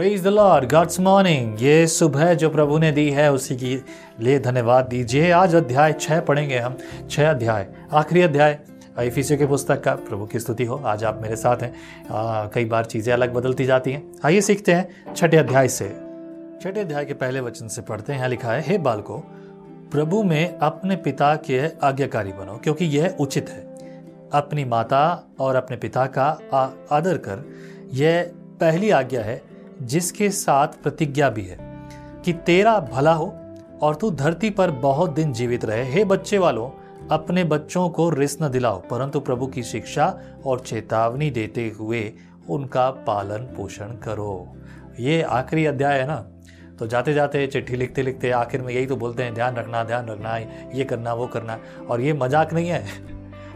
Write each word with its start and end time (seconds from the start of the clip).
Praise 0.00 0.22
the 0.24 0.26
Lord 0.26 0.70
God's 0.70 1.00
morning 1.00 1.62
ये 1.62 1.86
सुबह 1.86 2.34
जो 2.34 2.48
प्रभु 2.50 2.78
ने 2.78 2.92
दी 2.92 3.10
है 3.10 3.32
उसी 3.32 3.56
की 3.56 3.84
लिए 4.20 4.38
धन्यवाद 4.38 4.84
दीजिए। 4.84 5.30
आज 5.30 5.54
अध्याय 5.54 5.92
छः 5.92 6.20
पढ़ेंगे 6.20 6.58
हम। 6.58 6.76
छः 7.10 7.30
अध्याय। 7.30 7.66
आखिरी 7.92 8.22
अध्याय। 8.22 8.58
इफिसियो 9.00 9.38
की 9.38 9.46
पुस्तक 9.46 9.80
का 9.80 9.94
प्रभु 9.94 10.26
की 10.26 10.38
स्तुति 10.38 10.64
हो। 10.64 10.76
आज 10.76 11.04
आप 11.04 11.18
मेरे 11.22 11.36
साथ 11.36 11.56
हैं। 11.56 11.74
आ, 12.10 12.46
कई 12.46 12.64
बार 12.64 12.84
चीज़ें 12.84 13.12
अलग 13.14 13.34
बदलती 13.34 13.64
जाती 13.64 13.92
हैं। 13.92 14.02
आइए 14.24 14.40
सीखते 14.40 14.72
हैं 14.72 15.14
छठे 15.14 15.36
अध्याय 15.36 15.68
से। 15.68 15.88
छठे 16.62 16.80
अध्याय 16.80 17.04
के 17.04 17.14
पहले 17.14 17.40
वचन 17.40 17.68
से 17.68 17.82
पढ़ते 17.82 18.12
हैं। 18.12 18.28
लिखा 18.28 18.52
है 18.52 18.62
हे 18.62 18.78
बालको 18.78 19.18
प्रभु 19.92 20.22
में 20.22 20.58
अपने 20.58 20.96
पिता 20.96 21.34
के 21.36 21.60
आज्ञाकारी 21.82 22.32
बनो 22.32 22.60
क्योंकि 22.64 22.84
यह 22.84 23.16
उचित 23.20 23.50
है। 23.50 23.60
अपनी 24.32 24.64
माता 24.64 25.04
और 25.40 25.56
अपने 25.56 25.76
पिता 25.76 26.06
का 26.06 26.28
आदर 26.90 27.18
कर। 27.18 27.44
यह 27.92 28.30
पहली 28.60 28.90
आज्ञा 28.90 29.22
है 29.22 29.49
जिसके 29.82 30.30
साथ 30.30 30.82
प्रतिज्ञा 30.82 31.30
भी 31.30 31.42
है 31.42 31.58
कि 32.24 32.32
तेरा 32.32 32.78
भला 32.80 33.12
हो 33.12 33.34
और 33.82 33.94
तू 33.94 34.10
धरती 34.10 34.50
पर 34.50 34.70
बहुत 34.70 35.14
दिन 35.14 35.32
जीवित 35.32 35.64
रहे। 35.64 35.84
हे 35.92 36.04
बच्चे 36.04 36.38
वालों, 36.38 36.70
अपने 37.10 37.44
बच्चों 37.44 37.88
को 37.88 38.10
रिस 38.10 38.42
न 38.42 38.48
दिलाओ, 38.48 38.80
परंतु 38.80 39.20
प्रभु 39.20 39.46
की 39.46 39.62
शिक्षा 39.62 40.18
और 40.46 40.60
चेतावनी 40.60 41.30
देते 41.30 41.72
हुए 41.78 42.12
उनका 42.48 42.90
पालन 42.90 43.38
पोषण 43.38 43.86
करो। 43.86 44.56
ये 45.00 45.22
आखिरी 45.22 45.66
अध्याय 45.66 45.98
है 45.98 46.06
ना? 46.06 46.26
तो 46.78 46.86
जाते 46.86 47.14
जाते 47.14 47.46
चिट्ठी 47.46 47.76
लिखते 47.76 48.02
लिखते 48.02 48.30
आखिर 48.30 48.62
में 48.62 48.74
यही 48.74 48.86
तो 48.86 48.96
बोलते 48.96 49.22
हैं, 49.22 49.34
ध्यान 49.34 49.56
रखना 49.56 49.84
ध्यान 49.84 50.06
रखना, 50.06 50.36
ये 50.74 50.84
करना, 50.84 51.14
वो 51.14 51.26
करना। 51.26 51.58
और 51.90 52.00
ये 52.00 52.12
मज़ाक 52.12 52.52
नहीं 52.52 52.68
है। 52.68 52.84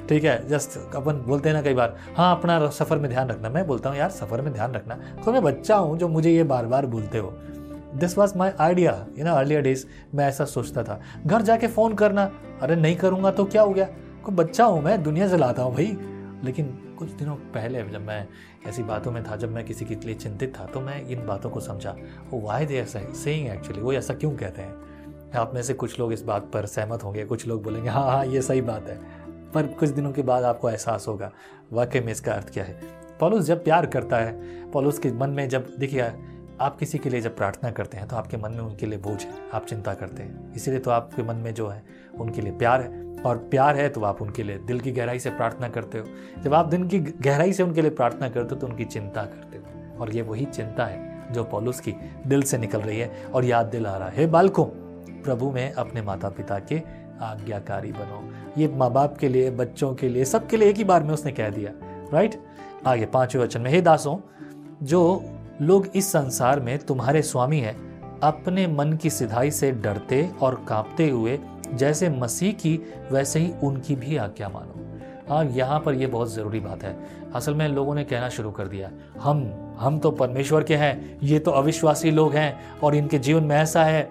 ठीक 0.09 0.25
है 0.25 0.49
जस्ट 0.49 0.95
अपन 0.97 1.13
बोलते 1.13 1.49
हैं 1.49 1.57
ना 1.57 1.63
कई 1.63 1.75
बार 1.75 1.97
हाँ 2.17 2.39
अपना 2.39 2.69
सफ़र 2.71 2.99
में 2.99 3.11
ध्यान 3.11 3.29
रखना। 3.29 3.51
मैं 3.51 3.67
बोलता 3.67 3.91
हूँ, 3.91 3.99
यार, 3.99 4.11
सफ़र 4.11 4.41
में 4.41 4.53
ध्यान 4.53 4.73
रखना। 4.73 4.95
तो 5.25 5.33
मैं 5.33 5.43
बच्चा 5.43 5.77
हूँ 5.77 5.99
जो 5.99 6.09
मुझे 6.09 6.31
ये 6.31 6.45
बार 6.45 6.67
बार 6.67 6.87
बोलते 6.87 7.19
हो। 7.19 7.33
This 7.95 8.19
was 8.19 8.39
my 8.39 8.51
idea 8.61 9.07
you 9.19 9.25
know 9.25 9.35
earlier 9.35 9.63
days 9.63 9.87
मैं 10.15 10.29
ऐसा 10.29 10.45
सोचता 10.45 10.83
था। 10.83 11.01
घर 11.27 11.43
जाके 11.43 11.67
फ़ोन 11.67 11.95
करना, 11.95 12.31
अरे, 12.63 12.77
नहीं 12.77 12.97
करूँगा 12.97 13.31
तो 13.31 13.45
क्या 13.45 13.63
हो 13.63 13.73
गया? 13.73 13.85
कोई 14.25 14.35
बच्चा 14.35 14.65
हूँ 14.65 14.83
मैं, 14.83 15.03
दुनिया 15.03 15.29
से 15.29 15.37
लाता 15.37 15.63
हूँ 15.63 15.75
भाई। 15.75 15.97
लेकिन 16.45 16.67
कुछ 16.99 17.11
दिनों 17.11 17.35
पहले 17.35 17.83
जब 17.83 18.01
मैं 18.01 18.29
ऐसी 18.67 18.83
बातों 18.83 19.13
में 19.13 19.25
था, 19.25 19.37
जब 19.37 19.53
मैं 19.53 19.65
किसी 19.65 19.85
के 19.85 19.95
लिए 19.95 20.15
चिंतित 20.15 20.55
था 20.61 20.65
तो 20.65 20.81
मैं 20.81 21.07
इन 21.09 21.27
बातों 21.27 21.51
को 21.51 21.61
समझा 21.61 21.97
वो 22.31 22.41
वाई 22.41 22.67
दे 22.67 22.77
ऐसा 22.77 23.01
सेइंग 23.15 23.49
एक्चुअली 23.49 23.83
वो 23.83 23.93
ऐसा 23.93 24.15
क्यों 24.15 24.31
कहते 24.31 24.63
हैं? 24.63 24.75
आप 25.37 25.55
में 25.55 25.63
से 25.63 25.75
कुछ 25.75 25.99
लोग 26.01 26.13
इस 26.13 26.23
बात 26.23 26.51
पर 26.53 26.67
सहमत 26.67 27.05
होंगे, 27.05 27.25
कुछ 27.25 27.47
लोग 27.47 27.63
बोलेंगे 27.63 27.89
हाँ 27.89 28.05
हाँ 28.05 28.27
ये 28.27 28.43
सही 28.43 28.61
बात 28.61 28.89
है। 28.89 29.23
पर 29.55 29.67
कुछ 29.67 29.89
दिनों 29.89 30.13
के 30.13 30.23
बाद 30.23 30.45
आपको 30.45 30.71
एहसास 30.71 31.05
होगा, 31.09 31.31
वाकई 31.73 32.01
में 32.01 32.13
इसका 32.13 32.33
अर्थ 32.33 32.53
क्या 32.53 32.65
है? 32.65 32.81
पॉलुस 33.21 33.45
जब 33.45 33.65
प्यार 33.65 33.87
करता 33.87 34.17
है, 34.17 34.71
पॉलुस 34.71 34.99
के 34.99 35.13
मन 35.13 35.31
में 35.31 35.49
जब, 35.49 35.67
देखिए, 35.79 36.13
आप 36.61 36.77
किसी 36.79 36.99
के 36.99 37.11
लिए 37.11 37.21
जब 37.21 37.37
प्रार्थना 37.37 37.71
करते 37.71 37.97
हैं 37.97 38.07
तो 38.09 38.17
आपके 38.17 38.37
मन 38.37 38.53
में 38.53 38.61
उनके 38.61 38.87
लिए 38.87 38.99
बोझ 38.99 39.23
है, 39.23 39.33
आप 39.53 39.67
चिंता 39.67 39.95
करते 39.95 40.23
हैं। 40.23 40.53
इसीलिए 40.55 40.81
तो 40.81 40.91
आपके 40.91 41.23
मन 41.23 41.37
में 41.37 41.55
जो 41.55 41.69
है, 41.69 41.83
उनके 42.21 42.41
लिए 42.41 42.53
प्यार 42.53 42.83
है। 42.83 43.03
और 43.23 43.37
प्यार 43.39 43.77
है 43.77 43.89
तो 43.89 44.03
आप 44.03 44.23
उनके 44.23 44.43
लिए 44.43 44.59
दिल 44.59 44.81
की 44.81 44.93
गहराई 44.93 45.19
से 45.19 45.31
प्रार्थना 45.31 45.69
करते 45.69 45.99
हो। 45.99 46.07
जब 46.43 46.55
आप 46.55 46.67
दिल 46.67 46.87
की 46.89 46.99
गहराई 46.99 47.53
से 47.53 47.63
उनके 47.63 47.83
लिए 47.83 47.91
प्रार्थना 47.91 48.29
करते 48.29 48.55
हो 48.55 48.61
तो 48.61 48.67
उनकी 48.67 48.85
चिंता 48.85 49.23
करते 49.23 49.59
हो। 49.59 49.99
और 50.01 50.15
ये 50.15 50.23
वही 50.23 50.45
चिंता 50.45 50.87
है, 50.87 51.33
जो 51.33 51.45
पॉलुस 51.45 51.81
की 51.81 51.95
दिल 52.27 52.43
से 52.43 52.59
निकल 52.59 52.81
रही 52.81 52.99
है। 53.01 53.25
और 53.27 53.45
याद 53.45 53.67
दिल 53.67 53.87
आ 53.87 53.97
रहा 53.97 54.09
है 54.09 54.27
बालकों, 54.27 54.64
प्रभु 55.23 55.51
में 55.51 55.73
अपने 55.73 56.03
माता 56.03 56.29
पिता 56.29 56.59
के 56.59 56.79
आज्ञाकारी 57.23 57.92
बनो। 57.92 58.23
ये 58.58 58.69
माँ 58.69 58.91
बाप 58.92 59.17
के 59.19 59.29
लिए, 59.29 59.51
बच्चों 59.51 59.95
के 59.95 60.08
लिए, 60.08 60.25
सबके 60.25 60.57
लिए 60.57 60.69
एक 60.69 60.77
ही 60.77 60.85
बार 60.85 61.02
में 61.02 61.14
उसने 61.14 61.33
कह 61.33 61.48
दिया 61.48 61.73
राइट 62.13 62.41
आगे 62.86 63.07
पाँचवें 63.07 63.42
वचन 63.42 63.61
में, 63.61 63.70
हे 63.70 63.80
दासों, 63.80 64.17
जो 64.83 65.25
लोग 65.63 65.86
इस 65.86 66.13
संसार 66.13 66.61
में 66.61 66.79
तुम्हारे 66.79 67.23
स्वामी 67.23 67.58
हैं, 67.61 67.77
अपने 68.20 68.67
मन 68.67 68.92
की 68.92 69.11
सिधाई 69.11 69.51
से 69.51 69.70
डरते 69.73 70.29
और 70.42 70.64
कांपते 70.69 71.08
हुए, 71.11 71.39
जैसे 71.75 72.08
मसीह 72.08 72.52
की, 72.52 72.79
वैसे 73.13 73.41
ही 73.41 73.52
उनकी 73.63 73.95
भी 73.96 74.17
आज्ञा 74.17 74.48
मानो। 74.48 74.81
हाँ 75.29 75.45
यहाँ 75.46 75.79
पर 75.81 75.95
यह 75.95 76.08
बहुत 76.08 76.33
ज़रूरी 76.33 76.61
बात 76.61 76.83
है। 76.83 76.96
असल 77.35 77.55
में 77.55 77.69
लोगों 77.69 77.95
ने 77.95 78.05
कहना 78.05 78.29
शुरू 78.29 78.51
कर 78.51 78.67
दिया, 78.69 78.91
हम 79.20 79.77
हम 79.79 79.98
तो 79.98 80.11
परमेश्वर 80.11 80.64
के 80.64 80.77
हैं, 80.77 81.19
ये 81.23 81.39
तो 81.39 81.51
अविश्वासी 81.51 82.11
लोग 82.11 82.35
हैं 82.35 82.81
और 82.81 82.95
इनके 82.95 83.19
जीवन 83.19 83.45
में 83.45 83.57
ऐसा 83.57 83.85
है। 83.85 84.02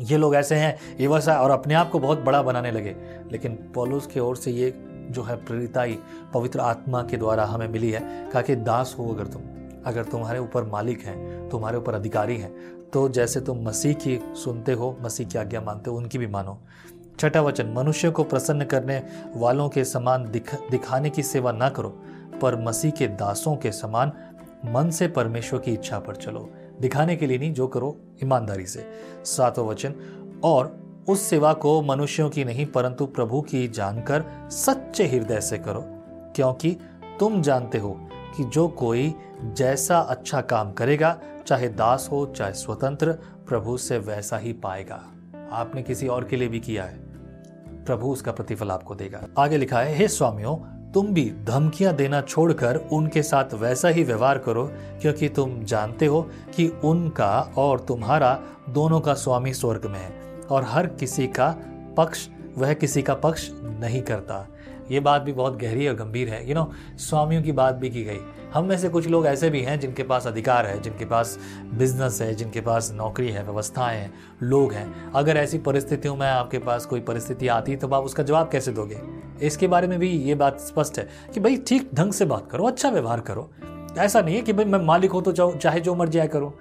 ये 0.00 0.16
लोग 0.16 0.34
ऐसे 0.34 0.54
हैं 0.54 0.96
ये 1.00 1.06
वैसा 1.06 1.40
और 1.40 1.50
अपने 1.50 1.74
आप 1.74 1.90
को 1.90 1.98
बहुत 1.98 2.20
बड़ा 2.20 2.42
बनाने 2.42 2.70
लगे। 2.70 2.96
लेकिन 3.32 3.54
पॉलुस 3.74 4.06
की 4.06 4.20
ओर 4.20 4.36
से 4.36 4.50
ये 4.50 4.72
जो 5.10 5.22
है 5.22 5.36
प्रेरिताई 5.36 5.98
पवित्र 6.34 6.60
आत्मा 6.60 7.02
के 7.02 7.16
द्वारा 7.16 7.44
हमें 7.44 7.68
मिली 7.68 7.90
है 7.90 8.00
कहा 8.30 8.42
कि 8.42 8.56
दास 8.56 8.94
हो 8.98 9.08
अगर 9.08 9.26
तुम 9.26 9.42
अगर 9.86 10.04
तुम्हारे 10.04 10.38
ऊपर 10.38 10.64
मालिक 10.64 11.00
हैं 11.00 11.48
तुम्हारे 11.48 11.78
ऊपर 11.78 11.94
अधिकारी 11.94 12.36
हैं 12.36 12.52
तो 12.90 13.08
जैसे 13.08 13.40
तुम 13.40 13.62
मसीह 13.62 13.92
की 13.92 14.18
सुनते 14.34 14.72
हो 14.72 14.96
मसीह 15.00 15.26
की 15.26 15.38
आज्ञा 15.38 15.60
मानते 15.60 15.90
हो 15.90 15.96
उनकी 15.96 16.18
भी 16.18 16.26
मानो। 16.26 16.58
छठा 17.18 17.40
वचन 17.40 17.72
मनुष्य 17.72 18.10
को 18.10 18.24
प्रसन्न 18.24 18.64
करने 18.64 19.02
वालों 19.36 19.68
के 19.68 19.84
समान 19.84 20.30
दिख, 20.30 20.54
दिखाने 20.70 21.10
की 21.10 21.22
सेवा 21.22 21.52
ना 21.52 21.68
करो 21.68 21.88
पर 22.42 22.56
मसीह 22.56 22.90
के 22.90 23.08
दासों 23.08 23.56
के 23.56 23.72
समान 23.72 24.12
मन 24.66 24.90
से 24.90 25.08
परमेश्वर 25.08 25.60
की 25.60 25.72
इच्छा 25.72 25.98
पर 25.98 26.16
चलो। 26.16 26.48
दिखाने 26.80 27.16
के 27.16 27.26
लिए 27.26 27.38
नहीं, 27.38 27.52
जो 27.52 27.66
करो 27.66 27.96
ईमानदारी 28.22 28.66
से। 28.66 28.86
सातों 29.24 29.66
वचन, 29.66 29.94
और 30.44 30.80
उस 31.08 31.22
सेवा 31.22 31.52
को 31.52 31.82
मनुष्यों 31.82 32.30
की 32.30 32.44
नहीं, 32.44 32.66
परंतु 32.66 33.06
प्रभु 33.06 33.40
की 33.40 33.68
जानकर 33.68 34.24
सच्चे 34.50 35.06
हृदय 35.06 35.40
से 35.40 35.58
करो, 35.58 35.84
क्योंकि 36.34 36.76
तुम 37.20 37.42
जानते 37.42 37.78
हो 37.78 38.08
कि 38.36 38.44
जो 38.44 38.68
कोई 38.68 39.14
जैसा 39.44 39.98
अच्छा 39.98 40.40
काम 40.40 40.72
करेगा, 40.72 41.20
चाहे 41.46 41.68
दास 41.68 42.08
हो, 42.12 42.26
चाहे 42.26 42.52
स्वतंत्र, 42.52 43.12
प्रभु 43.48 43.76
से 43.76 43.98
वैसा 43.98 44.36
ही 44.36 44.52
पाएगा। 44.52 45.04
आपने 45.52 45.82
किसी 45.82 46.08
और 46.08 46.24
के 46.24 46.36
लिए 46.36 46.48
भी 46.48 46.60
किया 46.60 46.84
है? 46.84 46.98
प्रभु 47.84 48.08
उसका 48.08 48.32
प्रतिफल 48.32 48.70
आपको 48.70 48.94
देगा। 48.94 49.26
आगे 49.38 49.56
लिखा 49.56 49.80
है, 49.80 49.94
हे 49.94 50.08
स्वामियों 50.08 50.56
तुम 50.94 51.06
भी 51.06 51.24
धमकियाँ 51.44 51.94
देना 51.96 52.20
छोड़कर 52.20 52.76
उनके 52.92 53.22
साथ 53.22 53.54
वैसा 53.54 53.88
ही 53.88 54.04
व्यवहार 54.04 54.38
करो, 54.38 54.64
क्योंकि 55.00 55.28
तुम 55.28 55.62
जानते 55.64 56.06
हो 56.06 56.22
कि 56.56 56.66
उनका 56.84 57.54
और 57.56 57.80
तुम्हारा 57.80 58.38
दोनों 58.68 59.00
का 59.00 59.14
स्वामी 59.14 59.52
स्वर्ग 59.54 59.86
में 59.86 59.98
है, 59.98 60.12
और 60.50 60.64
हर 60.64 60.86
किसी 60.86 61.26
का 61.26 61.54
पक्ष, 61.96 62.28
वह 62.58 62.72
किसी 62.74 63.02
का 63.02 63.14
पक्ष 63.14 63.48
नहीं 63.52 64.02
करता। 64.02 64.46
ये 64.90 65.00
बात 65.00 65.22
भी 65.22 65.32
बहुत 65.32 65.56
गहरी 65.56 65.86
और 65.88 65.94
गंभीर 65.94 66.28
है। 66.28 66.48
यू 66.48 66.54
नो 66.54 66.70
स्वामियों 66.98 67.42
की 67.42 67.52
बात 67.52 67.74
भी 67.74 67.90
की 67.90 68.04
गई। 68.04 68.18
हम 68.54 68.64
में 68.64 68.76
से 68.78 68.88
कुछ 68.88 69.06
लोग 69.06 69.26
ऐसे 69.26 69.50
भी 69.50 69.60
हैं 69.62 69.78
जिनके 69.80 70.02
पास 70.02 70.26
अधिकार 70.26 70.66
है, 70.66 70.80
जिनके 70.82 71.04
पास 71.04 71.38
बिज़नेस 71.74 72.20
है, 72.22 72.34
जिनके 72.34 72.60
पास 72.60 72.90
नौकरी 72.94 73.30
है, 73.30 73.44
व्यवस्थाएँ 73.44 73.98
हैं, 73.98 74.12
लोग 74.42 74.72
हैं। 74.72 75.12
अगर 75.12 75.36
ऐसी 75.36 75.58
परिस्थितियों 75.60 76.16
में 76.16 76.26
आपके 76.26 76.58
पास 76.58 76.86
कोई 76.86 77.00
परिस्थिति 77.00 77.48
आती 77.48 77.72
है 77.72 77.78
तो 77.78 77.88
आप 77.88 78.04
उसका 78.04 78.22
जवाब 78.22 78.48
कैसे 78.52 78.72
दोगे? 78.72 79.00
इसके 79.42 79.68
बारे 79.68 79.86
में 79.86 79.98
भी 79.98 80.08
ये 80.08 80.34
बात 80.34 80.60
स्पष्ट 80.60 80.98
है 80.98 81.08
कि 81.34 81.40
भाई 81.40 81.56
ठीक 81.56 81.90
ढंग 81.94 82.12
से 82.12 82.24
बात 82.24 82.50
करो 82.50 82.66
अच्छा 82.66 82.90
व्यवहार 82.90 83.20
करो। 83.20 83.50
ऐसा 83.98 84.20
नहीं 84.20 84.36
है 84.36 84.42
कि 84.42 84.52
भाई 84.52 84.64
मैं 84.64 84.78
मालिक 84.78 85.10
हो 85.10 85.20
तो 85.20 85.32
चाहे 85.32 85.80
जो 85.80 85.94
मर्ज़ी 85.94 86.18
आए 86.18 86.28
करूँ। 86.28 86.52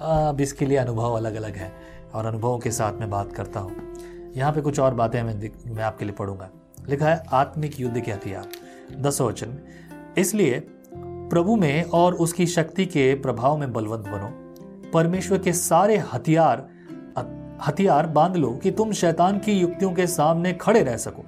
अब 0.00 0.40
इसके 0.40 0.66
लिए 0.66 0.78
अनुभव 0.78 1.12
अलग 1.12 1.34
अलग 1.34 1.56
है 1.56 1.72
और 2.14 2.26
अनुभवों 2.26 2.58
के 2.58 2.70
साथ 2.70 3.00
मैं 3.00 3.10
बात 3.10 3.32
करता 3.32 3.60
हूँ। 3.60 4.32
यहाँ 4.36 4.52
पे 4.52 4.60
कुछ 4.60 4.80
और 4.80 4.94
बातें 4.94 5.22
मैं 5.22 5.34
मैं 5.66 5.82
आपके 5.82 6.04
लिए 6.04 6.14
पढ़ूँगा। 6.14 6.50
लिखा 6.88 7.08
है, 7.08 7.22
आत्मिक 7.32 7.80
युद्ध 7.80 8.00
के 8.00 8.12
हथियार 8.12 8.48
दस 9.00 9.20
वचन 9.20 9.58
इसलिए 10.18 10.62
प्रभु 10.94 11.56
में 11.56 11.82
और 11.84 12.14
उसकी 12.14 12.46
शक्ति 12.46 12.86
के 12.86 13.14
प्रभाव 13.14 13.56
में 13.58 13.72
बलवंत 13.72 14.00
बनो। 14.00 14.30
परमेश्वर 14.90 15.38
के 15.38 15.52
सारे 15.52 15.96
हथियार 15.96 16.68
हथियार 17.66 18.06
बाँध 18.06 18.36
लो 18.36 18.50
कि 18.62 18.70
तुम 18.70 18.92
शैतान 18.92 19.38
की 19.38 19.52
युक्तियों 19.52 19.92
के 19.92 20.06
सामने 20.06 20.52
खड़े 20.52 20.82
रह 20.82 20.96
सको। 20.96 21.24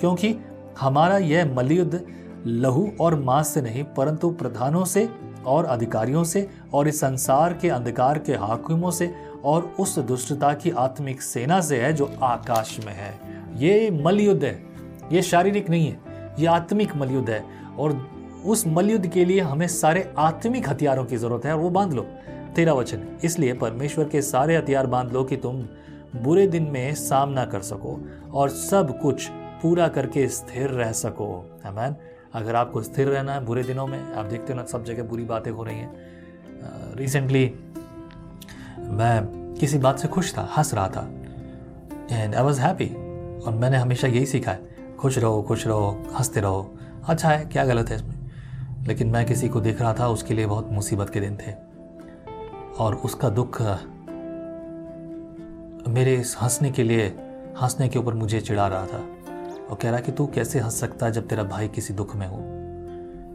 क्योंकि 0.00 0.36
हमारा 0.80 1.18
यह 1.18 1.54
मलयुद्ध 1.54 2.06
लहू 2.46 2.92
और 3.00 3.20
मांस 3.20 3.48
से 3.48 3.62
नहीं, 3.62 3.84
परंतु 3.84 4.30
प्रधानों 4.30 4.84
से 4.84 5.08
और 5.46 5.64
अधिकारियों 5.64 6.24
से 6.24 6.48
और 6.74 6.88
इस 6.88 7.00
संसार 7.00 7.52
के 7.52 7.68
अंधकार 7.68 8.18
के 8.18 8.32
हाकिमों 8.32 8.90
से 8.90 9.14
और 9.44 9.74
उस 9.80 9.98
दुष्टता 9.98 10.54
की 10.54 10.70
आत्मिक 10.70 11.22
सेना 11.22 11.60
से 11.60 11.80
है 11.80 11.92
जो 11.92 12.12
आकाश 12.22 12.80
में 12.86 12.92
है। 12.92 13.14
ये 13.56 13.90
मलयुद्ध 13.90 14.44
है। 14.44 14.75
ये 15.12 15.22
शारीरिक 15.22 15.70
नहीं 15.70 15.86
है, 15.86 15.98
ये 16.38 16.46
आत्मिक 16.46 16.96
मलयुद्ध 16.96 17.30
है। 17.30 17.44
और 17.78 17.92
उस 18.46 18.66
मलयुद्ध 18.66 19.06
के 19.06 19.24
लिए 19.24 19.40
हमें 19.40 19.66
सारे 19.68 20.12
आत्मिक 20.18 20.68
हथियारों 20.68 21.04
की 21.04 21.16
ज़रूरत 21.16 21.46
है, 21.46 21.52
और 21.52 21.58
वो 21.58 21.70
बाँध 21.70 21.92
लो। 21.92 22.06
तेरा 22.56 22.72
वचन, 22.72 23.02
इसलिए 23.24 23.52
परमेश्वर 23.52 24.08
के 24.08 24.22
सारे 24.22 24.56
हथियार 24.56 24.86
बाँध 24.86 25.12
लो 25.12 25.24
कि 25.24 25.36
तुम 25.36 25.62
बुरे 26.16 26.46
दिन 26.46 26.62
में 26.62 26.94
सामना 26.94 27.44
कर 27.44 27.60
सको 27.60 27.98
और 28.34 28.48
सब 28.48 28.98
कुछ 29.00 29.28
पूरा 29.62 29.88
करके 29.88 30.28
स्थिर 30.28 30.70
रह 30.70 30.92
सको। 30.92 31.60
है 31.64 32.16
अगर 32.34 32.54
आपको 32.54 32.82
स्थिर 32.82 33.08
रहना 33.08 33.34
है 33.34 33.44
बुरे 33.44 33.62
दिनों 33.62 33.86
में, 33.86 34.14
आप 34.14 34.26
देखते 34.26 34.52
हो 34.52 34.58
ना, 34.58 34.64
सब 34.64 34.84
जगह 34.84 35.02
बुरी 35.02 35.24
बातें 35.24 35.50
हो 35.50 35.64
रही 35.64 35.78
हैं। 35.78 36.94
रिसेंटली 36.96 37.44
मैं 38.78 39.54
किसी 39.60 39.78
बात 39.78 39.98
से 39.98 40.08
खुश 40.08 40.36
था, 40.38 40.48
हंस 40.58 40.74
रहा 40.74 40.88
था। 40.88 41.08
एंड 42.12 42.34
आई 42.34 42.42
वॉज़ 42.42 42.60
हैप्पी 42.60 42.86
और 43.40 43.54
मैंने 43.54 43.76
हमेशा 43.76 44.08
यही 44.08 44.26
सीखा 44.26 44.52
है। 44.52 44.75
खुश 44.98 45.18
रहो 45.18 45.42
खुश 45.42 45.66
रहो, 45.66 46.02
हँसते 46.14 46.40
रहो। 46.40 46.74
अच्छा 47.04 47.28
है, 47.28 47.44
क्या 47.44 47.64
गलत 47.64 47.88
है 47.88 47.96
इसमें? 47.96 48.14
लेकिन 48.86 49.08
मैं 49.08 49.26
किसी 49.26 49.48
को 49.48 49.60
देख 49.60 49.80
रहा 49.80 49.94
था, 49.94 50.08
उसके 50.08 50.34
लिए 50.34 50.46
बहुत 50.46 50.68
मुसीबत 50.72 51.10
के 51.10 51.20
दिन 51.20 51.36
थे। 51.36 51.52
और 52.78 52.94
उसका 52.94 53.28
दुख, 53.28 53.62
मेरे 55.88 56.14
इस 56.14 56.36
हंसने 56.42 56.70
के 56.70 56.82
लिए, 56.82 57.06
हंसने 57.62 57.88
के 57.88 57.98
ऊपर 57.98 58.14
मुझे 58.14 58.40
चिढ़ा 58.40 58.66
रहा 58.66 58.86
था। 58.86 59.08
और 59.70 59.78
कह 59.82 59.90
रहा 59.90 60.00
कि 60.00 60.12
तू 60.12 60.26
कैसे 60.26 60.60
हंस 60.60 60.80
सकता 60.80 61.10
जब 61.10 61.28
तेरा 61.28 61.42
भाई 61.42 61.68
किसी 61.68 61.94
दुख 61.94 62.16
में 62.16 62.26
हो? 62.26 62.36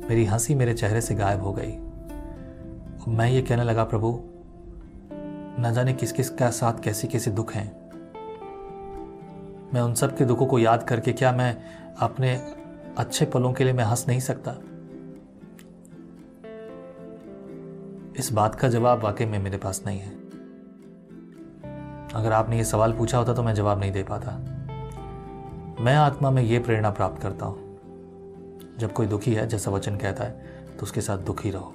मेरी 0.09 0.25
हँसी 0.25 0.55
मेरे 0.55 0.73
चेहरे 0.73 1.01
से 1.01 1.15
गायब 1.15 1.43
हो 1.43 1.53
गई। 1.53 1.77
मैं 3.07 3.29
ये 3.29 3.41
कहने 3.41 3.63
लगा, 3.63 3.83
प्रभु, 3.83 4.19
न 5.61 5.71
जाने 5.75 5.93
किस 5.93 6.11
किस 6.11 6.29
का 6.29 6.49
साथ 6.49 6.73
कैसे 6.83 7.07
कैसे 7.07 7.31
दुख 7.31 7.53
हैं। 7.53 7.80
मैं 9.73 9.81
उन 9.81 9.93
सब 9.93 10.17
के 10.17 10.25
दुखों 10.25 10.45
को 10.45 10.59
याद 10.59 10.83
करके 10.83 11.13
क्या 11.13 11.31
मैं 11.31 11.63
अपने 11.99 12.35
अच्छे 12.97 13.25
पलों 13.25 13.53
के 13.53 13.63
लिए 13.63 13.73
मैं 13.73 13.83
हंस 13.83 14.05
नहीं 14.07 14.19
सकता? 14.19 14.51
इस 18.19 18.29
बात 18.33 18.55
का 18.55 18.67
जवाब 18.67 19.03
वाकई 19.03 19.25
में 19.25 19.39
मेरे 19.39 19.57
पास 19.57 19.83
नहीं 19.85 19.99
है। 19.99 20.11
अगर 22.15 22.31
आपने 22.31 22.57
ये 22.57 22.63
सवाल 22.63 22.93
पूछा 22.93 23.17
होता 23.17 23.33
तो 23.33 23.43
मैं 23.43 23.53
जवाब 23.55 23.79
नहीं 23.79 23.91
दे 23.91 24.03
पाता। 24.03 24.31
मैं 25.83 25.95
आत्मा 25.95 26.31
में 26.31 26.43
ये 26.43 26.59
प्रेरणा 26.59 26.89
प्राप्त 26.89 27.21
करता 27.21 27.45
हूँ। 27.45 27.71
जब 28.79 28.93
कोई 28.93 29.07
दुखी 29.07 29.33
है, 29.33 29.47
जैसा 29.47 29.71
वचन 29.71 29.97
कहता 29.97 30.23
है 30.23 30.45
तो 30.79 30.83
उसके 30.83 31.01
साथ 31.01 31.17
दुखी 31.17 31.51
रहो। 31.51 31.73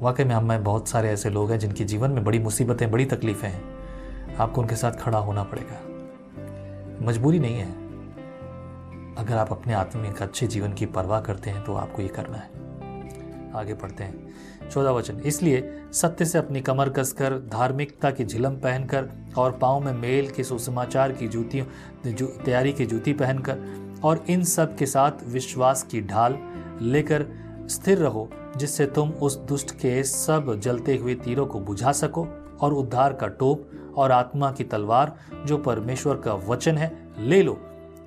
वाकई 0.00 0.24
में 0.24 0.34
हम 0.34 0.48
में 0.48 0.64
बहुत 0.64 0.88
सारे 0.88 1.08
ऐसे 1.08 1.30
लोग 1.30 1.50
हैं 1.50 1.58
जिनके 1.58 1.84
जीवन 1.84 2.10
में 2.10 2.24
बड़ी 2.24 2.38
मुसीबतें 2.38 2.90
बड़ी 2.90 3.04
तकलीफें 3.04 3.48
हैं। 3.48 3.74
आपको 4.36 4.60
उनके 4.60 4.76
साथ 4.76 4.92
खड़ा 4.92 5.18
होना 5.18 5.42
पड़ेगा। 5.44 5.80
मजबूरी 7.06 7.38
नहीं 7.38 7.54
है। 7.54 7.72
अगर 9.14 9.36
आप 9.36 9.52
अपने 9.52 9.72
आत्मिक 9.72 10.22
अच्छे 10.22 10.46
जीवन 10.46 10.72
की 10.72 10.86
परवाह 10.86 11.20
करते 11.20 11.50
हैं 11.50 11.64
तो 11.64 11.74
आपको 11.74 12.02
ये 12.02 12.08
करना 12.08 12.36
है। 12.36 12.50
आगे 13.54 13.74
पढ़ते 13.74 14.04
हैं। 14.04 14.34
चौदह 14.70 14.90
वचन। 14.90 15.20
इसलिए 15.20 15.82
सत्य 15.92 16.24
से 16.24 16.38
अपनी 16.38 16.60
कमर 16.60 16.88
कसकर 16.88 17.34
धार्मिकता 17.34 18.10
की 18.10 18.24
झिलम 18.24 18.50
पहनकर 18.50 19.08
और 19.38 19.52
पाँव 19.52 19.80
में 19.80 19.92
मेल 19.92 20.30
के 20.30 20.44
सुसमाचार 20.44 21.12
की 21.12 21.28
जूतियों 21.28 21.66
जू, 22.14 22.26
तैयारी 22.26 22.72
की 22.72 22.86
जूती 22.86 23.12
पहनकर 23.12 23.84
और 24.04 24.24
इन 24.28 24.44
सब 24.44 24.76
के 24.76 24.86
साथ 24.86 25.12
विश्वास 25.24 25.82
की 25.82 26.00
ढाल 26.00 26.38
लेकर 26.80 27.43
स्थिर 27.68 27.98
रहो, 27.98 28.30
जिससे 28.56 28.86
तुम 28.86 29.10
उस 29.10 29.38
दुष्ट 29.38 29.70
के 29.70 30.04
सब 30.04 30.60
जलते 30.60 30.96
हुए 30.96 31.14
तीरों 31.14 31.46
को 31.46 31.60
बुझा 31.60 31.92
सको 31.92 32.26
और 32.60 32.74
उद्धार 32.74 33.12
का 33.12 33.26
टोप 33.26 33.70
और 33.96 34.12
आत्मा 34.12 34.52
की 34.52 34.64
तलवार, 34.64 35.16
जो 35.46 35.58
परमेश्वर 35.58 36.16
का 36.16 36.34
वचन 36.34 36.78
है, 36.78 37.08
ले 37.18 37.42
लो। 37.42 37.60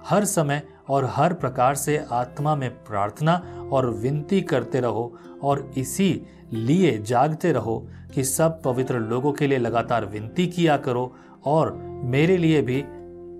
हर 0.09 0.25
समय 0.25 0.61
और 0.89 1.05
हर 1.05 1.33
प्रकार 1.33 1.75
से 1.75 2.05
आत्मा 2.11 2.55
में 2.55 2.69
प्रार्थना 2.69 3.67
और 3.71 3.89
विनती 3.89 4.41
करते 4.41 4.79
रहो 4.79 5.17
और 5.43 5.71
इसी 5.77 6.21
लिए 6.53 6.97
जागते 6.97 7.51
रहो 7.51 7.87
कि 8.13 8.23
सब 8.23 8.61
पवित्र 8.61 8.99
लोगों 8.99 9.31
के 9.31 9.47
लिए 9.47 9.57
लगातार 9.57 10.05
विनती 10.05 10.47
किया 10.47 10.77
करो 10.77 11.15
और 11.45 11.75
मेरे 12.03 12.37
लिए 12.37 12.61
भी 12.61 12.83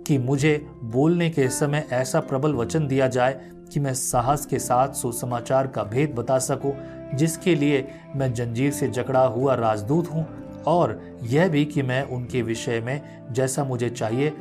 कि 0.04 0.18
मुझे 0.18 0.68
बोलने 0.84 1.30
के 1.30 1.50
समय 1.50 1.88
ऐसा 1.92 2.20
प्रबल 2.20 2.54
वचन 2.54 2.88
दिया 2.88 3.08
जाए 3.08 3.52
कि 3.74 3.80
मैं 3.80 3.94
साहस 3.94 4.46
के 4.46 4.60
साथ 4.60 4.94
सुसमाचार 4.94 5.68
का 5.68 5.84
भेद 5.84 6.16
बता 6.16 6.40
सकूँ, 6.40 6.74
जिसके 7.16 7.56
लिए 7.56 7.88
मैं 8.16 8.34
जंजीर 8.34 8.72
से 8.72 8.88
जकड़ा 8.88 9.24
हुआ 9.26 9.56
राजदूत 9.56 10.12
हूँ, 10.12 10.26
और 10.68 11.00
यह 11.24 11.48
भी 11.50 11.66
कि 11.66 11.82
मैं 11.82 12.04
उनके 12.04 12.42
विषय 12.42 12.80
में 12.80 13.02
जैसा 13.32 13.64
मुझे 13.64 13.90
चाहिए 13.90 14.34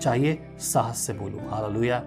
चाहिए, 0.00 0.38
साहस 0.60 0.98
से 0.98 1.12
बोलूँ। 1.12 1.48
Hallelujah. 1.50 2.02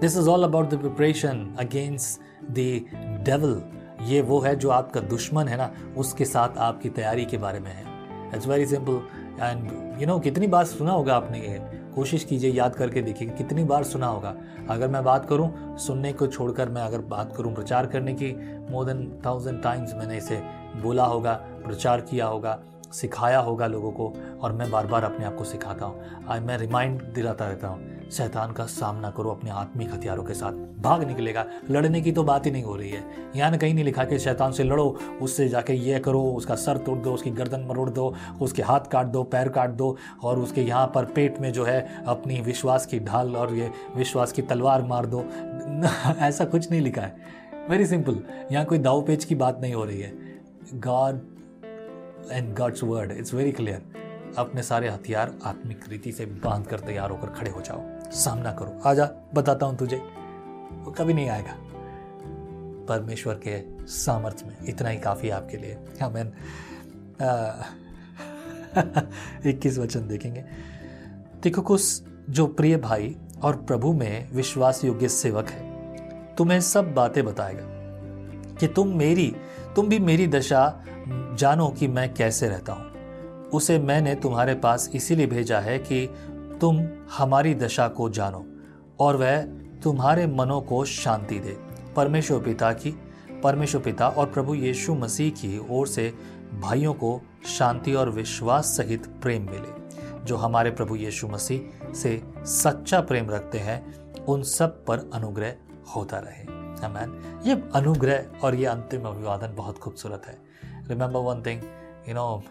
This 0.00 0.16
is 0.16 0.28
all 0.28 0.44
about 0.44 0.70
the 0.70 0.78
preparation 0.78 1.54
against 1.58 2.20
the 2.50 3.22
devil 3.26 3.62
ये 4.04 4.20
वो 4.20 4.38
है 4.40 4.54
जो 4.56 4.70
आपका 4.70 5.00
दुश्मन 5.00 5.48
है 5.48 5.56
ना, 5.56 5.70
उसके 5.96 6.24
साथ 6.24 6.58
आपकी 6.58 6.88
तैयारी 6.88 7.24
के 7.24 7.38
बारे 7.38 7.60
में 7.60 7.70
है। 7.70 7.84
It's 8.34 8.46
very 8.46 8.66
simple 8.66 9.00
and 9.40 10.00
you 10.00 10.06
know 10.06 10.18
कितनी 10.18 10.46
बार 10.46 10.64
सुना 10.64 10.92
होगा 10.92 11.14
आपने 11.14 11.38
ये। 11.38 11.71
कोशिश 11.94 12.24
कीजिए 12.24 12.50
याद 12.50 12.74
करके 12.74 13.02
देखिए 13.02 13.28
कि 13.28 13.36
कितनी 13.36 13.64
बार 13.64 13.84
सुना 13.84 14.06
होगा। 14.06 14.34
अगर 14.70 14.88
मैं 14.88 15.02
बात 15.04 15.26
करूँ, 15.28 15.76
सुनने 15.78 16.12
को 16.12 16.26
छोड़कर 16.26 16.68
मैं 16.68 16.82
अगर 16.82 17.00
बात 17.06 17.34
करूँ 17.36 17.54
प्रचार 17.54 17.86
करने 17.86 18.14
की 18.14 18.32
मोर 18.70 18.84
देन 18.86 19.06
थाउज़ेंड 19.26 19.62
टाइम्स 19.62 19.94
मैंने 19.94 20.16
इसे 20.16 20.42
बोला 20.82 21.04
होगा, 21.04 21.32
प्रचार 21.64 22.00
किया 22.00 22.26
होगा, 22.26 22.58
सिखाया 22.92 23.38
होगा 23.38 23.66
लोगों 23.66 23.90
को, 23.92 24.12
और 24.40 24.52
मैं 24.52 24.70
बार 24.70 24.86
बार 24.86 25.04
अपने 25.04 25.24
आप 25.24 25.36
को 25.36 25.44
सिखाता 25.44 25.86
हूँ। 25.86 26.40
मैं 26.40 26.58
रिमाइंड 26.58 27.02
दिलाता 27.04 27.48
रहता 27.48 27.68
हूँ। 27.68 27.91
शैतान 28.12 28.52
का 28.52 28.66
सामना 28.66 29.10
करो 29.10 29.30
अपने 29.30 29.50
आत्मिक 29.50 29.92
हथियारों 29.92 30.24
के 30.24 30.34
साथ। 30.34 30.52
भाग 30.82 31.02
निकलेगा। 31.02 31.46
लड़ने 31.70 32.00
की 32.00 32.12
तो 32.12 32.24
बात 32.24 32.46
ही 32.46 32.50
नहीं 32.50 32.62
हो 32.62 32.76
रही 32.76 32.90
है। 32.90 33.04
यहाँ 33.36 33.50
ने 33.50 33.58
कहीं 33.58 33.74
नहीं 33.74 33.84
लिखा 33.84 34.04
कि 34.04 34.18
शैतान 34.18 34.52
से 34.52 34.64
लड़ो, 34.64 34.98
उससे 35.22 35.48
जाके 35.48 35.72
ये 35.72 35.98
करो, 35.98 36.22
उसका 36.22 36.54
सर 36.54 36.76
तोड़ 36.76 36.98
दो, 36.98 37.12
उसकी 37.12 37.30
गर्दन 37.30 37.60
मरोड़ 37.60 37.90
दो, 37.90 38.14
उसके 38.40 38.62
हाथ 38.62 38.80
काट 38.80 39.06
दो, 39.06 39.22
पैर 39.22 39.48
काट 39.48 39.70
दो, 39.70 39.96
और 40.24 40.38
उसके 40.38 40.62
यहाँ 40.62 40.92
पर 40.94 41.04
पेट 41.04 41.40
में 41.40 41.52
जो 41.52 41.64
है 41.64 42.04
अपनी 42.06 42.40
विश्वास 42.40 42.86
की 42.86 43.00
ढाल 43.00 43.36
और 43.36 43.54
ये 43.54 43.70
विश्वास 43.96 44.32
की 44.32 44.42
तलवार 44.42 44.82
मार 44.82 45.06
दो। 45.06 45.20
ऐसा 46.18 46.44
कुछ 46.44 46.70
नहीं 46.70 46.80
लिखा 46.80 47.02
है। 47.02 47.16
वेरी 47.68 47.86
सिंपल 47.86 48.22
यहाँ 48.52 48.64
कोई 48.64 48.78
दाव 48.78 49.02
पेच 49.02 49.24
की 49.24 49.34
बात 49.34 49.60
नहीं 49.60 49.74
हो 49.74 49.84
रही 49.84 50.00
है। 50.00 50.12
God 50.74 51.20
and 52.32 52.56
God's 52.56 52.84
word 52.84 53.12
it's 53.12 53.34
very 53.34 53.52
clear 53.52 53.82
अपने 54.38 54.62
सारे 54.62 54.88
हथियार 54.88 55.34
आत्मिक 55.44 55.80
रीति 55.88 56.12
से 56.12 56.26
बाँध 56.26 56.66
कर 56.66 56.80
तैयार 56.80 57.10
होकर 57.10 57.26
खड़े 57.26 57.50
हो 57.50 57.60
जाओ। 57.60 58.01
सामना 58.12 58.52
करो। 58.52 58.80
आजा, 58.86 59.10
बताता 59.34 59.66
हूँ 59.66 59.76
तुझे। 59.76 59.96
वो 60.82 60.90
कभी 60.90 61.14
नहीं 61.14 61.28
आएगा। 61.28 61.56
परमेश्वर 62.88 63.34
के 63.34 63.86
सामर्थ्य 63.86 64.46
में 64.46 64.56
इतना 64.66 64.88
ही 64.88 64.98
काफ़ी 64.98 65.30
आपके 65.30 65.56
लिए। 65.56 65.78
हमें 66.02 66.32
इक्कीस 69.46 69.78
वचन 69.78 70.08
देखेंगे। 70.08 70.44
तिकुकुस 71.42 72.04
जो 72.30 72.46
प्रिय 72.46 72.76
भाई 72.76 73.16
और 73.42 73.56
प्रभु 73.56 73.92
में 73.92 74.30
विश्वास 74.32 74.84
योग्य 74.84 75.08
सेवक 75.08 75.48
है, 75.48 75.72
तुम्हें 76.36 76.60
सब 76.60 76.94
बातें 76.94 77.24
बताएगा 77.24 77.64
कि 78.56 78.66
तुम 78.66 78.88
मेरी, 78.88 79.36
तुम 79.76 79.88
भी 79.88 79.98
मेरी 79.98 80.26
दशा 80.26 80.84
जानो 81.08 81.68
कि 81.68 81.88
मैं 81.88 82.14
कैसे 82.14 82.48
रहता 82.48 82.72
हूँ। 82.72 82.92
उसे 83.50 83.78
मैंने 83.78 84.14
तुम्हारे 84.14 84.54
पास 84.54 84.90
इसीलिए 84.94 85.26
भेजा 85.26 85.60
है 85.60 85.78
कि 85.78 86.14
तुम 86.62 86.88
हमारी 87.18 87.54
दशा 87.54 87.88
को 87.88 88.08
जानो 88.08 88.46
और 89.00 89.16
वह 89.16 89.42
तुम्हारे 89.80 90.26
मनों 90.26 90.60
को 90.60 90.84
शांति 90.84 91.38
दे। 91.38 91.56
परमेश्वर 91.96 92.40
पिता 92.40 92.72
की, 92.72 92.90
परमेश्वर 93.42 93.80
पिता 93.80 94.08
और 94.08 94.26
प्रभु 94.26 94.54
यीशु 94.54 94.94
मसीह 94.94 95.30
की 95.30 95.66
ओर 95.70 95.86
से 95.86 96.14
भाइयों 96.60 96.94
को 96.94 97.22
शांति 97.46 97.94
और 97.94 98.10
विश्वास 98.10 98.64
सहित 98.64 99.06
प्रेम 99.06 99.42
मिले। 99.42 99.98
जो 100.24 100.36
हमारे 100.36 100.70
प्रभु 100.70 100.96
यीशु 100.96 101.28
मसीह 101.28 101.92
से 101.92 102.22
सच्चा 102.38 103.00
प्रेम 103.00 103.30
रखते 103.30 103.58
हैं, 103.58 104.12
उन 104.24 104.42
सब 104.42 104.84
पर 104.84 105.10
अनुग्रह 105.14 105.54
होता 105.96 106.18
रहे। 106.18 106.44
मैन 106.88 107.42
ये 107.46 107.62
अनुग्रह 107.74 108.26
और 108.44 108.54
ये 108.54 108.66
अंतिम 108.66 109.02
अभिवादन 109.02 109.54
बहुत 109.56 109.78
खूबसूरत 109.78 110.22
है। 110.26 110.38
Remember 110.88 111.20
one 111.20 111.42
thing 111.42 111.62
you 112.08 112.14
know 112.14 112.42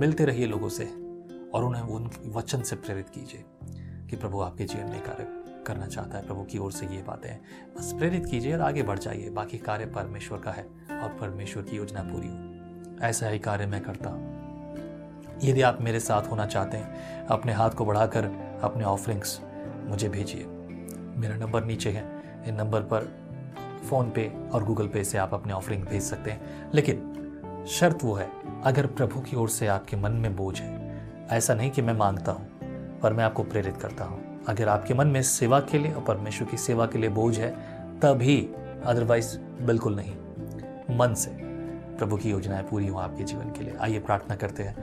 मिलते 0.00 0.24
रहिए 0.24 0.46
लोगों 0.46 0.68
से। 0.68 1.03
और 1.54 1.64
उन्हें 1.64 1.82
उन 1.82 2.10
वचन 2.26 2.62
से 2.62 2.76
प्रेरित 2.76 3.08
कीजिए 3.08 3.44
कि 4.10 4.16
प्रभु 4.16 4.40
आपके 4.40 4.64
जीवन 4.64 4.90
में 4.90 5.00
कार्य 5.00 5.44
करना 5.66 5.86
चाहता 5.86 6.18
है। 6.18 6.26
प्रभु 6.26 6.42
की 6.42 6.58
ओर 6.58 6.72
से 6.72 6.86
ये 6.86 7.02
बातें 7.02 7.30
हैं। 7.30 7.40
बस 7.78 7.92
प्रेरित 7.92 8.26
कीजिए 8.26 8.54
और 8.54 8.60
आगे 8.60 8.82
बढ़ 8.82 8.98
जाइए। 8.98 9.30
बाकी 9.30 9.58
कार्य 9.58 9.86
परमेश्वर 9.86 10.38
का 10.38 10.50
है 10.50 10.62
और 11.02 11.08
परमेश्वर 11.20 11.62
की 11.62 11.76
योजना 11.76 12.02
पूरी 12.02 12.28
हो। 12.28 12.54
ऐसा 13.06 13.28
ही 13.28 13.38
कार्य 13.38 13.66
मैं 13.66 13.82
करता 13.82 14.10
हूँ। 14.10 14.44
यदि 15.44 15.62
आप 15.62 15.78
मेरे 15.80 16.00
साथ 16.00 16.22
होना 16.22 16.46
चाहते 16.46 16.76
हैं, 16.76 17.20
अपने 17.26 17.52
हाथ 17.52 17.70
को 17.70 17.84
बढ़ाकर 17.84 18.24
अपने 18.62 18.84
ऑफरिंग्स 18.84 19.40
मुझे 19.84 20.08
भेजिए। 20.08 20.44
मेरा 21.20 21.36
नंबर 21.36 21.64
नीचे 21.64 21.90
है। 21.90 22.22
इन 22.46 22.54
नंबर 22.54 22.80
पर 22.80 23.24
फ़ोन 23.90 24.10
पे 24.10 24.32
और 24.52 24.64
गूगल 24.64 24.88
पे 24.88 25.04
से 25.04 25.18
आप 25.18 25.34
अपने 25.34 25.52
ऑफरिंग 25.52 25.84
भेज 25.84 26.02
सकते 26.02 26.30
हैं। 26.30 26.70
लेकिन 26.74 27.10
शर्त 27.68 27.98
वो 28.04 28.14
है, 28.14 28.30
अगर 28.62 28.86
प्रभु 28.86 29.20
की 29.20 29.36
ओर 29.36 29.48
से 29.48 29.66
आपके 29.66 29.96
मन 29.96 30.12
में 30.12 30.36
बोझ 30.36 30.60
है 30.60 30.83
ऐसा 31.30 31.54
नहीं 31.54 31.70
कि 31.70 31.82
मैं 31.82 31.94
माँगता 31.94 32.32
हूँ, 32.32 32.48
पर 33.02 33.12
मैं 33.12 33.24
आपको 33.24 33.42
प्रेरित 33.42 33.76
करता 33.76 34.04
हूँ। 34.04 34.44
अगर 34.48 34.68
आपके 34.68 34.94
मन 34.94 35.06
में 35.06 35.22
सेवा 35.22 35.60
के 35.60 35.78
लिए 35.78 35.92
और 35.92 36.02
परमेश्वर 36.02 36.48
की 36.48 36.56
सेवा 36.56 36.86
के 36.86 36.98
लिए 36.98 37.10
बोझ 37.10 37.38
है, 37.38 37.50
तभी 38.00 38.50
अदरवाइज़ 38.84 39.38
बिल्कुल 39.38 39.96
नहीं। 39.96 40.12
मन 40.98 41.14
से। 41.14 41.30
प्रभु 41.98 42.16
की 42.16 42.30
योजनाएँ 42.30 42.62
पूरी 42.62 42.86
हो 42.86 42.98
आपके 42.98 43.24
जीवन 43.24 43.44
के 43.44 43.64
लिए। 43.64 43.76
आइए 43.80 43.98
प्रार्थना 43.98 44.36
करते 44.36 44.62
हैं। 44.62 44.76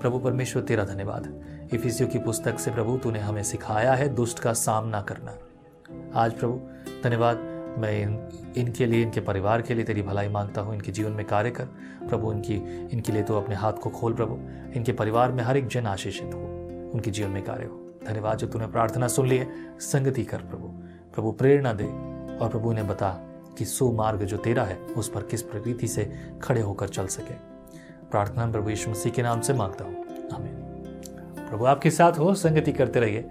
प्रभु 0.00 0.18
परमेश्वर, 0.18 0.62
तेरा 0.62 0.84
धन्यवाद। 0.84 1.40
इफिसियों 1.74 2.08
की 2.08 2.18
पुस्तक 2.18 2.58
से 2.58 2.70
प्रभु, 2.70 2.96
तूने 2.96 3.18
हमें 3.18 3.42
सिखाया 3.42 3.94
है 3.94 4.08
दुष्ट 4.08 4.38
का 4.38 4.52
सामना 4.52 5.02
करना। 5.02 5.34
आज 6.20 6.32
प्रभु, 6.32 6.60
धन्यवाद। 7.04 7.55
मैं 7.78 8.02
इन, 8.02 8.28
इनके 8.56 8.86
लिए, 8.86 9.02
इनके 9.02 9.20
परिवार 9.20 9.62
के 9.62 9.74
लिए 9.74 9.84
तेरी 9.84 10.02
भलाई 10.02 10.28
माँगता 10.28 10.60
हूँ। 10.60 10.74
इनके 10.74 10.92
जीवन 10.92 11.10
में 11.10 11.26
कार्य 11.26 11.50
कर। 11.50 11.64
प्रभु, 12.08 12.32
इनकी, 12.32 12.54
इनके 12.92 13.12
लिए 13.12 13.22
तो 13.22 13.40
अपने 13.40 13.54
हाथ 13.54 13.72
को 13.72 13.90
खोल 13.90 14.14
प्रभु। 14.14 14.34
इनके 14.76 14.92
परिवार 14.92 15.32
में 15.32 15.44
हर 15.44 15.56
एक 15.56 15.66
जन 15.66 15.86
आशीषित 15.86 16.34
हो। 16.34 16.40
उनके 16.94 17.10
जीवन 17.10 17.30
में 17.30 17.44
कार्य 17.44 17.64
हो। 17.64 17.94
धन्यवाद 18.06 18.38
जो 18.38 18.46
तूने 18.46 18.66
प्रार्थना 18.66 19.08
सुन 19.08 19.26
ली 19.26 19.36
है। 19.36 19.78
संगति 19.78 20.24
कर 20.24 20.38
प्रभु। 20.38 20.68
प्रभु, 21.14 21.32
प्रेरणा 21.32 21.72
दे। 21.72 22.16
और 22.38 22.48
प्रभु 22.48 22.72
ने 22.72 22.82
बता 22.82 23.28
कि 23.58 23.64
सो 23.64 23.92
मार्ग 23.92 24.22
जो 24.22 24.36
तेरा 24.36 24.64
है, 24.64 24.76
उस 24.76 25.08
पर 25.08 25.22
किस 25.22 25.42
प्रकृति 25.42 25.88
से 25.88 26.12
खड़े 26.42 26.60
होकर 26.60 26.88
चल 26.88 27.06
सके। 27.06 27.34
प्रार्थना 28.10 28.50
प्रभु 28.50 28.70
यीशु 28.70 28.90
मसीह 28.90 29.12
के 29.12 29.22
नाम 29.22 29.40
से 29.40 29.52
माँगता 29.52 29.84
हूँ। 29.84 30.04
हमें 30.32 30.54
प्रभु, 31.50 31.64
आपके 31.64 31.90
साथ 31.90 32.12
हो। 32.12 32.34
संगति 32.34 32.72
करते 32.72 33.00
रहिए। 33.00 33.28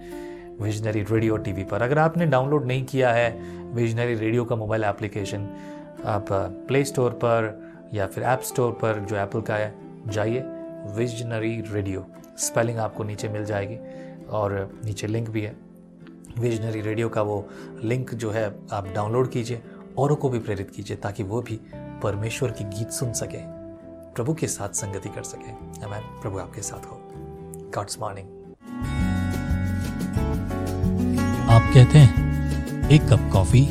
विजनरी 0.61 1.01
रेडियो 1.03 1.37
टीवी 1.37 1.63
पर। 1.63 1.81
अगर 1.81 1.97
आपने 1.97 2.25
डाउनलोड 2.25 2.65
नहीं 2.65 2.85
किया 2.85 3.11
है 3.13 3.31
विजनरी 3.73 4.15
रेडियो 4.15 4.45
का 4.45 4.55
मोबाइल 4.55 4.83
एप्लीकेशन 4.83 5.47
आप 6.05 6.27
प्ले 6.67 6.83
स्टोर 6.83 7.11
पर 7.11 7.63
या 7.93 8.07
फिर 8.07 8.23
ऐप 8.23 8.41
स्टोर 8.41 8.71
पर 8.71 8.99
जो 8.99 9.15
एप्पल 9.15 9.41
का 9.41 9.55
है, 9.55 9.73
जाइए 10.07 10.43
विजनरी 10.95 11.55
रेडियो 11.61 12.05
स्पेलिंग 12.37 12.77
आपको 12.77 13.03
नीचे 13.03 13.29
मिल 13.29 13.45
जाएगी 13.45 13.77
और 14.29 14.79
नीचे 14.85 15.07
लिंक 15.07 15.29
भी 15.29 15.41
है। 15.41 15.55
विजनरी 16.39 16.81
रेडियो 16.81 17.09
का 17.09 17.21
वो 17.21 17.47
लिंक 17.83 18.13
जो 18.13 18.31
है, 18.31 18.45
आप 18.71 18.87
डाउनलोड 18.87 19.29
कीजिए, 19.29 19.61
औरों 19.97 20.15
को 20.15 20.29
भी 20.29 20.39
प्रेरित 20.39 20.71
कीजिए 20.71 20.97
ताकि 20.97 21.23
वो 21.23 21.41
भी 21.41 21.59
परमेश्वर 22.03 22.51
की 22.51 22.63
गीत 22.63 22.89
सुन 22.89 23.13
सके, 23.13 23.37
प्रभु 24.15 24.33
के 24.33 24.47
साथ 24.47 24.69
संगति 24.69 25.09
कर 25.09 25.23
सके। 25.23 25.87
मैं 25.87 26.01
प्रभु 26.21 26.39
आपके 26.39 26.61
साथ 26.61 26.85
हो। 26.85 27.01
गॉड्स 27.75 27.99
मॉर्निंग 27.99 28.44
आप 31.55 31.69
कहते 31.73 31.99
हैं, 31.99 32.89
एक 32.89 33.01
कप 33.01 33.29
कॉफ़ी 33.33 33.61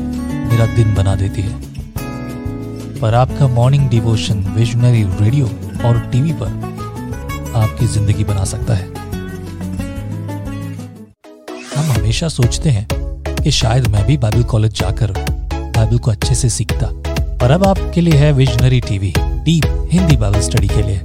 मेरा 0.50 0.67
दिन 0.67 0.95
बना 0.95 1.14
देती 1.14 1.43
है। 1.43 1.53
पर 3.00 3.14
आपका 3.14 3.47
मॉर्निंग 3.49 3.88
डिवोशन 3.91 4.38
विजनरी 4.55 5.03
रेडियो 5.21 5.47
और 5.88 5.99
टीवी 6.12 6.33
पर 6.33 7.53
आपकी 7.57 7.87
ज़िंदगी 7.87 8.25
बना 8.25 8.45
सकता 8.45 8.75
है। 8.75 8.87
हम 11.76 11.91
हमेशा 11.91 12.29
सोचते 12.29 12.71
हैं 12.71 12.87
कि 13.43 13.50
शायद 13.50 13.88
मैं 13.88 14.07
भी 14.07 14.17
बाइबल 14.17 14.43
कॉलेज 14.45 14.81
जाकर 14.81 15.12
बाइबल 15.50 15.99
को 15.99 16.11
अच्छे 16.11 16.35
से 16.35 16.49
सीखता। 16.50 16.87
पर 17.38 17.50
अब 17.50 17.67
आपके 17.67 18.00
लिए 18.00 18.19
है 18.19 18.33
Visionary 18.33 18.81
TV 18.81 19.12
deep 19.19 19.88
Hindi 19.93 20.17
Bible 20.17 20.41
study 20.41 20.69
के 20.69 20.83
लिए। 20.83 21.00